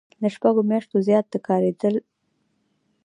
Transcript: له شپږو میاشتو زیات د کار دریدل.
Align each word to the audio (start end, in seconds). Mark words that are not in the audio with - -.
له 0.21 0.27
شپږو 0.35 0.61
میاشتو 0.69 0.97
زیات 1.07 1.25
د 1.31 1.35
کار 1.47 1.61
دریدل. 1.65 1.95